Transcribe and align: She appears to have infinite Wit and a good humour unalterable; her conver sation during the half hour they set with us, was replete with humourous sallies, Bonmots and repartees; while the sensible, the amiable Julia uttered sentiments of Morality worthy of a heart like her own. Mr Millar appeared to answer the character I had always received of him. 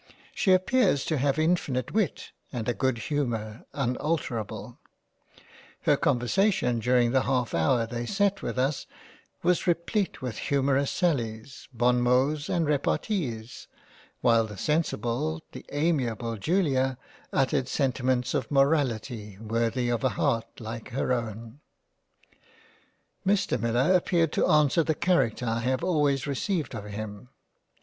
She 0.33 0.51
appears 0.51 1.05
to 1.05 1.19
have 1.19 1.37
infinite 1.37 1.91
Wit 1.91 2.31
and 2.51 2.67
a 2.67 2.73
good 2.73 2.97
humour 2.97 3.65
unalterable; 3.71 4.79
her 5.81 5.95
conver 5.95 6.21
sation 6.23 6.81
during 6.81 7.11
the 7.11 7.21
half 7.21 7.53
hour 7.53 7.85
they 7.85 8.07
set 8.07 8.41
with 8.41 8.57
us, 8.57 8.87
was 9.43 9.67
replete 9.67 10.19
with 10.19 10.39
humourous 10.39 10.89
sallies, 10.89 11.67
Bonmots 11.77 12.49
and 12.49 12.65
repartees; 12.65 13.67
while 14.21 14.47
the 14.47 14.57
sensible, 14.57 15.43
the 15.51 15.65
amiable 15.69 16.35
Julia 16.35 16.97
uttered 17.31 17.67
sentiments 17.67 18.33
of 18.33 18.49
Morality 18.49 19.37
worthy 19.37 19.89
of 19.89 20.03
a 20.03 20.09
heart 20.17 20.59
like 20.59 20.89
her 20.89 21.13
own. 21.13 21.59
Mr 23.23 23.61
Millar 23.61 23.93
appeared 23.93 24.31
to 24.31 24.47
answer 24.47 24.81
the 24.83 24.95
character 24.95 25.45
I 25.45 25.59
had 25.59 25.83
always 25.83 26.25
received 26.25 26.73
of 26.73 26.85
him. 26.85 27.29